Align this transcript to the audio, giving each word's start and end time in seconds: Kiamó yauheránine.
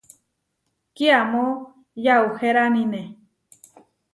Kiamó 0.95 1.45
yauheránine. 2.05 3.01